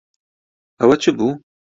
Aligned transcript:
ئەوە 0.79 0.95
چ 1.01 1.05
بوو؟ 1.17 1.27